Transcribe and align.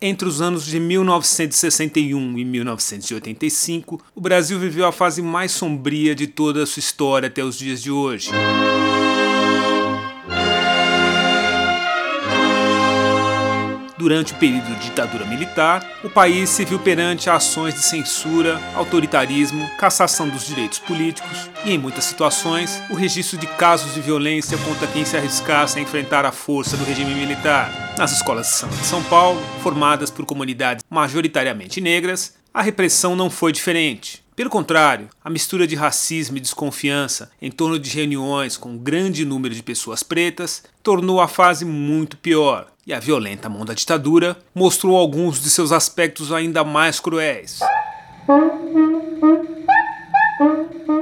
Entre 0.00 0.28
os 0.28 0.42
anos 0.42 0.66
de 0.66 0.78
1961 0.78 2.38
e 2.38 2.44
1985, 2.44 4.02
o 4.14 4.20
Brasil 4.20 4.58
viveu 4.58 4.84
a 4.86 4.92
fase 4.92 5.22
mais 5.22 5.52
sombria 5.52 6.14
de 6.14 6.26
toda 6.26 6.62
a 6.62 6.66
sua 6.66 6.80
história 6.80 7.28
até 7.28 7.42
os 7.42 7.56
dias 7.56 7.82
de 7.82 7.90
hoje. 7.90 8.30
Durante 13.98 14.34
o 14.34 14.36
período 14.36 14.66
de 14.74 14.90
ditadura 14.90 15.24
militar, 15.24 15.82
o 16.04 16.10
país 16.10 16.50
se 16.50 16.66
viu 16.66 16.78
perante 16.78 17.30
ações 17.30 17.72
de 17.74 17.80
censura, 17.80 18.60
autoritarismo, 18.74 19.66
cassação 19.78 20.28
dos 20.28 20.46
direitos 20.46 20.78
políticos 20.78 21.50
e, 21.64 21.72
em 21.72 21.78
muitas 21.78 22.04
situações, 22.04 22.82
o 22.90 22.94
registro 22.94 23.38
de 23.38 23.46
casos 23.46 23.94
de 23.94 24.02
violência 24.02 24.58
contra 24.58 24.86
quem 24.86 25.04
se 25.04 25.16
arriscasse 25.16 25.78
a 25.78 25.82
enfrentar 25.82 26.26
a 26.26 26.32
força 26.32 26.76
do 26.76 26.84
regime 26.84 27.14
militar. 27.14 27.94
Nas 27.96 28.12
escolas 28.12 28.48
de 28.48 28.52
samba 28.52 28.76
de 28.76 28.84
São 28.84 29.02
Paulo, 29.04 29.40
formadas 29.62 30.10
por 30.10 30.26
comunidades 30.26 30.84
majoritariamente 30.90 31.80
negras, 31.80 32.34
a 32.52 32.60
repressão 32.60 33.16
não 33.16 33.30
foi 33.30 33.50
diferente. 33.50 34.22
Pelo 34.36 34.50
contrário, 34.50 35.08
a 35.24 35.30
mistura 35.30 35.66
de 35.66 35.74
racismo 35.74 36.36
e 36.36 36.40
desconfiança 36.40 37.30
em 37.40 37.50
torno 37.50 37.78
de 37.78 37.88
reuniões 37.88 38.58
com 38.58 38.72
um 38.72 38.78
grande 38.78 39.24
número 39.24 39.54
de 39.54 39.62
pessoas 39.62 40.02
pretas 40.02 40.62
tornou 40.82 41.22
a 41.22 41.26
fase 41.28 41.64
muito 41.64 42.18
pior, 42.18 42.66
e 42.86 42.94
a 42.94 43.00
violenta 43.00 43.48
mão 43.48 43.64
da 43.64 43.74
ditadura 43.74 44.36
mostrou 44.54 44.96
alguns 44.96 45.42
de 45.42 45.50
seus 45.50 45.72
aspectos 45.72 46.32
ainda 46.32 46.62
mais 46.62 47.00
cruéis. 47.00 47.58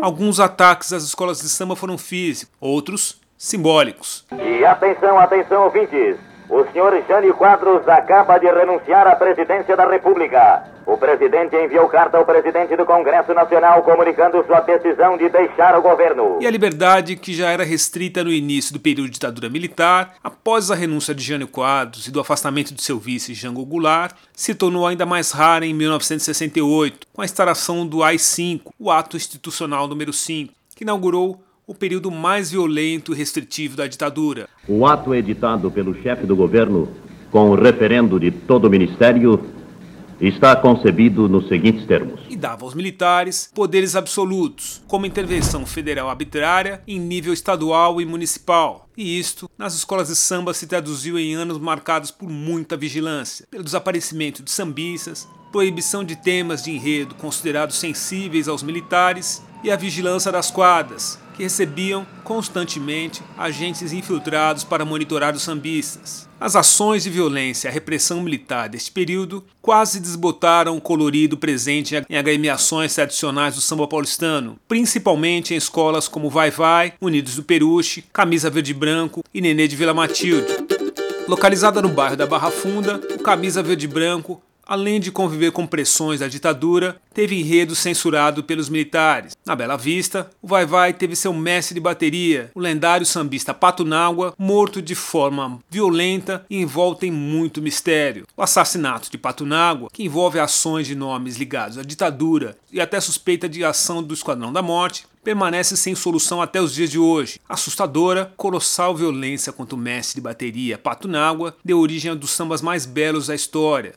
Alguns 0.00 0.40
ataques 0.40 0.92
às 0.92 1.02
escolas 1.02 1.40
de 1.40 1.48
samba 1.48 1.76
foram 1.76 1.98
físicos, 1.98 2.54
outros 2.60 3.20
simbólicos. 3.36 4.24
E 4.32 4.64
atenção, 4.64 5.18
atenção, 5.18 5.64
ouvintes! 5.64 6.16
O 6.48 6.64
senhor 6.72 7.02
Jânio 7.08 7.34
Quadros 7.34 7.86
acaba 7.88 8.38
de 8.38 8.46
renunciar 8.46 9.06
à 9.06 9.16
presidência 9.16 9.76
da 9.76 9.88
República. 9.88 10.73
O 10.86 10.98
presidente 10.98 11.56
enviou 11.56 11.88
carta 11.88 12.18
ao 12.18 12.26
presidente 12.26 12.76
do 12.76 12.84
Congresso 12.84 13.32
Nacional 13.32 13.82
comunicando 13.82 14.44
sua 14.44 14.60
decisão 14.60 15.16
de 15.16 15.28
deixar 15.30 15.78
o 15.78 15.82
governo. 15.82 16.38
E 16.40 16.46
a 16.46 16.50
liberdade, 16.50 17.16
que 17.16 17.32
já 17.32 17.50
era 17.50 17.64
restrita 17.64 18.22
no 18.22 18.30
início 18.30 18.72
do 18.72 18.78
período 18.78 19.06
de 19.06 19.14
ditadura 19.14 19.48
militar, 19.48 20.14
após 20.22 20.70
a 20.70 20.74
renúncia 20.74 21.14
de 21.14 21.22
Jânio 21.22 21.48
Quadros 21.48 22.06
e 22.06 22.10
do 22.10 22.20
afastamento 22.20 22.74
de 22.74 22.82
seu 22.82 22.98
vice 22.98 23.32
Jango 23.32 23.64
Goulart, 23.64 24.14
se 24.34 24.54
tornou 24.54 24.86
ainda 24.86 25.06
mais 25.06 25.30
rara 25.30 25.64
em 25.64 25.72
1968, 25.72 27.06
com 27.12 27.22
a 27.22 27.24
instalação 27.24 27.86
do 27.86 28.02
AI-5, 28.02 28.72
o 28.78 28.90
Ato 28.90 29.16
Institucional 29.16 29.88
número 29.88 30.12
5, 30.12 30.52
que 30.76 30.84
inaugurou 30.84 31.42
o 31.66 31.74
período 31.74 32.10
mais 32.10 32.50
violento 32.50 33.14
e 33.14 33.16
restritivo 33.16 33.76
da 33.76 33.86
ditadura. 33.86 34.48
O 34.68 34.86
ato 34.86 35.14
editado 35.14 35.70
pelo 35.70 35.94
chefe 36.02 36.26
do 36.26 36.36
governo, 36.36 36.88
com 37.30 37.50
o 37.50 37.54
referendo 37.54 38.20
de 38.20 38.30
todo 38.30 38.66
o 38.66 38.70
ministério, 38.70 39.53
está 40.20 40.54
concebido 40.56 41.28
nos 41.28 41.48
seguintes 41.48 41.86
termos: 41.86 42.20
e 42.28 42.36
dava 42.36 42.64
aos 42.64 42.74
militares 42.74 43.50
poderes 43.54 43.96
absolutos, 43.96 44.82
como 44.86 45.06
intervenção 45.06 45.64
federal 45.66 46.08
arbitrária 46.08 46.82
em 46.86 46.98
nível 46.98 47.32
estadual 47.32 48.00
e 48.00 48.06
municipal. 48.06 48.88
E 48.96 49.18
isto, 49.18 49.50
nas 49.58 49.74
escolas 49.74 50.08
de 50.08 50.16
samba, 50.16 50.54
se 50.54 50.66
traduziu 50.66 51.18
em 51.18 51.34
anos 51.34 51.58
marcados 51.58 52.10
por 52.10 52.28
muita 52.28 52.76
vigilância, 52.76 53.46
pelo 53.50 53.64
desaparecimento 53.64 54.42
de 54.42 54.50
sambistas, 54.50 55.28
proibição 55.50 56.04
de 56.04 56.16
temas 56.16 56.64
de 56.64 56.72
enredo 56.72 57.14
considerados 57.14 57.76
sensíveis 57.76 58.48
aos 58.48 58.62
militares 58.62 59.42
e 59.62 59.70
a 59.70 59.76
vigilância 59.76 60.30
das 60.30 60.50
quadras, 60.50 61.18
que 61.34 61.42
recebiam 61.42 62.06
constantemente 62.22 63.22
agentes 63.36 63.92
infiltrados 63.92 64.64
para 64.64 64.84
monitorar 64.84 65.34
os 65.34 65.42
sambistas. 65.42 66.28
As 66.40 66.56
ações 66.56 67.02
de 67.02 67.10
violência 67.10 67.68
e 67.68 67.70
a 67.70 67.72
repressão 67.72 68.22
militar 68.22 68.68
deste 68.68 68.90
período 68.90 69.44
quase 69.60 70.00
desbotaram 70.00 70.76
o 70.76 70.80
colorido 70.80 71.36
presente 71.36 71.94
em 72.08 72.16
agremiações 72.16 72.94
tradicionais 72.94 73.54
do 73.54 73.60
samba 73.60 73.86
paulistano, 73.86 74.58
principalmente 74.68 75.54
em 75.54 75.56
escolas 75.56 76.08
como 76.08 76.30
Vai 76.30 76.50
Vai, 76.50 76.94
Unidos 77.00 77.36
do 77.36 77.42
Peruche, 77.42 78.04
Camisa 78.12 78.50
Verde 78.50 78.72
e 78.72 78.74
Branco 78.74 79.22
e 79.32 79.40
Nenê 79.40 79.66
de 79.66 79.76
Vila 79.76 79.94
Matilde. 79.94 80.52
Localizada 81.26 81.80
no 81.80 81.88
bairro 81.88 82.16
da 82.16 82.26
Barra 82.26 82.50
Funda, 82.50 83.00
o 83.14 83.18
Camisa 83.18 83.62
Verde 83.62 83.86
e 83.86 83.88
Branco 83.88 84.42
além 84.66 85.00
de 85.00 85.12
conviver 85.12 85.52
com 85.52 85.66
pressões 85.66 86.20
da 86.20 86.28
ditadura, 86.28 86.96
teve 87.12 87.38
enredo 87.38 87.74
censurado 87.74 88.42
pelos 88.42 88.68
militares. 88.68 89.36
Na 89.44 89.54
Bela 89.54 89.76
Vista, 89.76 90.30
o 90.42 90.48
Vai 90.48 90.66
Vai 90.66 90.92
teve 90.92 91.14
seu 91.14 91.32
mestre 91.32 91.74
de 91.74 91.80
bateria, 91.80 92.50
o 92.54 92.60
lendário 92.60 93.06
sambista 93.06 93.54
Pato 93.54 93.84
Nágua, 93.84 94.34
morto 94.38 94.82
de 94.82 94.94
forma 94.94 95.58
violenta 95.70 96.44
e 96.50 96.60
envolta 96.60 97.06
em 97.06 97.10
muito 97.10 97.62
mistério. 97.62 98.26
O 98.36 98.42
assassinato 98.42 99.10
de 99.10 99.18
Pato 99.18 99.46
Nágua, 99.46 99.88
que 99.92 100.04
envolve 100.04 100.38
ações 100.38 100.86
de 100.86 100.94
nomes 100.94 101.36
ligados 101.36 101.78
à 101.78 101.82
ditadura 101.82 102.56
e 102.72 102.80
até 102.80 103.00
suspeita 103.00 103.48
de 103.48 103.64
ação 103.64 104.02
do 104.02 104.14
Esquadrão 104.14 104.52
da 104.52 104.62
Morte, 104.62 105.06
permanece 105.22 105.76
sem 105.76 105.94
solução 105.94 106.42
até 106.42 106.60
os 106.60 106.74
dias 106.74 106.90
de 106.90 106.98
hoje. 106.98 107.40
Assustadora, 107.48 108.32
colossal 108.36 108.94
violência 108.94 109.52
contra 109.52 109.74
o 109.74 109.78
mestre 109.78 110.16
de 110.16 110.20
bateria 110.20 110.76
Pato 110.76 111.08
Nágua 111.08 111.56
deu 111.64 111.78
origem 111.78 112.10
a 112.10 112.14
um 112.14 112.16
dos 112.16 112.30
sambas 112.30 112.60
mais 112.60 112.84
belos 112.84 113.28
da 113.28 113.34
história 113.34 113.94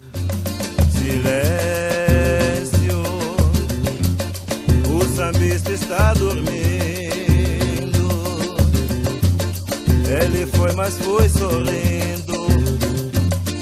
silêncio. 1.08 3.02
O 4.94 5.06
sambista 5.16 5.72
está 5.72 6.14
dormindo. 6.14 6.58
Ele 10.10 10.46
foi, 10.46 10.74
mas 10.74 10.98
foi 10.98 11.30
sorrindo. 11.30 12.48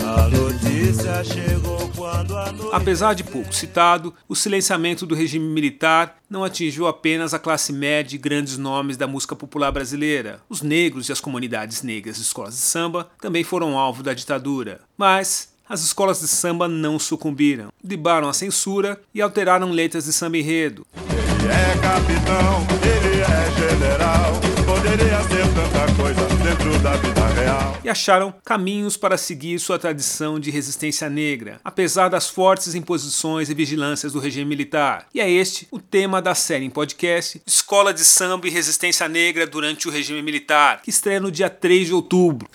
A 0.03 0.28
notícia 0.28 1.23
chegou 1.23 1.89
quando 1.95 2.35
a 2.38 2.51
noite... 2.51 2.69
Apesar 2.73 3.13
de 3.13 3.23
pouco 3.23 3.53
citado, 3.53 4.13
o 4.27 4.35
silenciamento 4.35 5.06
do 5.06 5.13
regime 5.16 5.47
militar 5.47 6.17
não 6.29 6.44
atingiu 6.44 6.88
apenas 6.88 7.33
a 7.33 7.39
classe 7.39 7.72
média 7.72 8.16
e 8.16 8.19
grandes 8.19 8.57
nomes 8.57 8.97
da 8.97 9.07
música 9.07 9.35
popular 9.35 9.72
brasileira. 9.72 10.41
Os 10.50 10.62
negros 10.62 11.09
e 11.09 11.12
as 11.12 11.19
comunidades 11.19 11.83
negras 11.83 12.16
de 12.16 12.23
escolas 12.23 12.56
de 12.56 12.62
samba 12.62 13.09
também 13.22 13.44
foram 13.44 13.77
alvo 13.77 14.01
da 14.01 14.13
ditadura. 14.13 14.81
Mas 14.97 15.55
as 15.68 15.81
escolas 15.81 16.20
de 16.20 16.28
samba 16.28 16.68
não 16.68 17.00
sucumbiram, 17.00 17.70
dribaram 17.84 18.30
a 18.30 18.34
censura 18.34 19.02
e 19.14 19.22
alteraram 19.22 19.72
letras 19.72 20.06
de 20.06 20.14
samba 20.14 20.38
enredo. 20.38 20.86
Ele 20.98 21.52
é 21.52 21.78
capitão, 21.81 22.68
ele 22.84 23.22
é 23.22 23.46
general, 23.70 24.34
poderia 24.66 25.22
ser 25.24 25.46
tanta 25.54 25.94
coisa 26.02 26.36
dentro 26.44 26.80
da 26.80 26.96
vida 26.98 27.28
real. 27.28 27.78
E 27.84 27.90
acharam 27.90 28.34
caminhos 28.44 28.98
para 28.98 29.18
seguir 29.18 29.59
sua 29.59 29.78
tradição 29.78 30.40
de 30.40 30.52
resistência 30.52 31.09
negra, 31.09 31.59
apesar 31.64 32.09
das 32.09 32.30
fortes 32.30 32.75
imposições 32.75 33.50
e 33.50 33.54
vigilâncias 33.54 34.14
do 34.14 34.20
regime 34.20 34.46
militar. 34.46 35.08
E 35.14 35.20
é 35.20 35.30
este 35.30 35.68
o 35.72 35.80
tema 35.80 36.22
da 36.22 36.36
série 36.36 36.66
em 36.66 36.70
podcast 36.70 37.42
Escola 37.46 37.94
de 37.94 38.06
Samba 38.06 38.48
e 38.48 38.52
Resistência 38.52 39.08
Negra 39.08 39.46
durante 39.46 39.88
o 39.88 39.92
regime 39.92 40.22
militar, 40.22 40.81
que 40.81 40.90
estreia 40.90 41.20
no 41.20 41.31
dia 41.31 41.50
3 41.50 41.88
de 41.88 41.94
outubro 41.94 42.48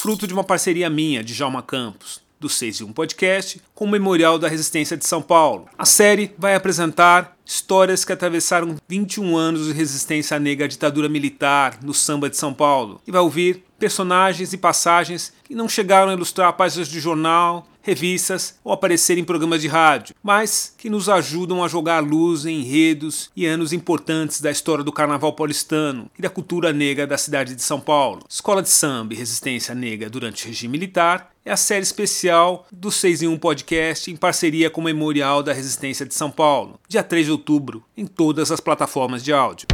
fruto 0.00 0.26
de 0.26 0.32
uma 0.32 0.42
parceria 0.42 0.88
minha, 0.88 1.22
de 1.22 1.34
Jalma 1.34 1.62
Campos, 1.62 2.22
do 2.40 2.48
6 2.48 2.76
e 2.76 2.84
1 2.84 2.92
Podcast, 2.94 3.60
com 3.74 3.84
o 3.84 3.88
Memorial 3.88 4.38
da 4.38 4.48
Resistência 4.48 4.96
de 4.96 5.06
São 5.06 5.20
Paulo. 5.20 5.68
A 5.76 5.84
série 5.84 6.32
vai 6.38 6.54
apresentar 6.54 7.36
histórias 7.44 8.02
que 8.02 8.10
atravessaram 8.10 8.76
21 8.88 9.36
anos 9.36 9.66
de 9.66 9.74
resistência 9.74 10.40
negra 10.40 10.64
à 10.64 10.68
ditadura 10.68 11.06
militar 11.06 11.80
no 11.82 11.92
samba 11.92 12.30
de 12.30 12.38
São 12.38 12.54
Paulo 12.54 12.98
e 13.06 13.10
vai 13.10 13.20
ouvir 13.20 13.62
personagens 13.78 14.54
e 14.54 14.56
passagens 14.56 15.34
que 15.44 15.54
não 15.54 15.68
chegaram 15.68 16.08
a 16.10 16.14
ilustrar 16.14 16.50
páginas 16.54 16.88
de 16.88 16.98
jornal, 16.98 17.66
revistas 17.82 18.58
ou 18.64 18.72
aparecer 18.72 19.18
em 19.18 19.24
programas 19.24 19.60
de 19.60 19.68
rádio, 19.68 20.14
mas 20.22 20.74
que 20.76 20.90
nos 20.90 21.08
ajudam 21.08 21.64
a 21.64 21.68
jogar 21.68 22.00
luz 22.00 22.46
em 22.46 22.60
enredos 22.60 23.30
e 23.34 23.46
anos 23.46 23.72
importantes 23.72 24.40
da 24.40 24.50
história 24.50 24.84
do 24.84 24.92
carnaval 24.92 25.32
paulistano 25.32 26.10
e 26.18 26.22
da 26.22 26.30
cultura 26.30 26.72
negra 26.72 27.06
da 27.06 27.18
cidade 27.18 27.54
de 27.54 27.62
São 27.62 27.80
Paulo. 27.80 28.22
Escola 28.28 28.62
de 28.62 28.68
Samba 28.68 29.14
e 29.14 29.16
Resistência 29.16 29.74
Negra 29.74 30.10
durante 30.10 30.44
o 30.44 30.48
regime 30.48 30.72
militar 30.72 31.30
é 31.44 31.50
a 31.50 31.56
série 31.56 31.82
especial 31.82 32.66
do 32.70 32.90
6 32.90 33.22
em 33.22 33.28
1 33.28 33.38
Podcast 33.38 34.10
em 34.10 34.16
parceria 34.16 34.70
com 34.70 34.80
o 34.80 34.84
Memorial 34.84 35.42
da 35.42 35.52
Resistência 35.52 36.04
de 36.04 36.14
São 36.14 36.30
Paulo, 36.30 36.78
dia 36.88 37.02
3 37.02 37.26
de 37.26 37.32
outubro, 37.32 37.82
em 37.96 38.06
todas 38.06 38.52
as 38.52 38.60
plataformas 38.60 39.22
de 39.22 39.32
áudio. 39.32 39.66